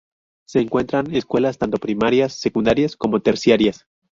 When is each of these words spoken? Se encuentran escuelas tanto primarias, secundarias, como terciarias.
Se 0.47 0.59
encuentran 0.59 1.13
escuelas 1.13 1.59
tanto 1.59 1.77
primarias, 1.77 2.33
secundarias, 2.33 2.97
como 2.97 3.19
terciarias. 3.21 3.85